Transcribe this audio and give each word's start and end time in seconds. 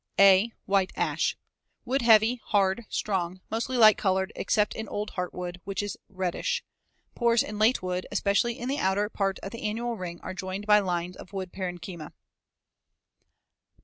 (a) 0.19 0.51
White 0.65 0.91
ash. 0.95 1.37
Wood 1.85 2.01
heavy, 2.01 2.41
hard, 2.45 2.85
strong, 2.89 3.39
mostly 3.51 3.77
light 3.77 3.99
colored 3.99 4.33
except 4.35 4.73
in 4.73 4.87
old 4.87 5.11
heartwood, 5.11 5.61
which 5.63 5.83
is 5.83 5.95
reddish. 6.09 6.63
Pores 7.13 7.43
in 7.43 7.59
late 7.59 7.83
wood, 7.83 8.07
especially 8.11 8.57
in 8.57 8.67
the 8.67 8.79
outer 8.79 9.09
part 9.09 9.37
of 9.43 9.51
the 9.51 9.61
annual 9.61 9.95
ring, 9.97 10.19
are 10.21 10.33
joined 10.33 10.65
by 10.65 10.79
lines 10.79 11.15
of 11.15 11.33
wood 11.33 11.53
parenchyma. 11.53 12.13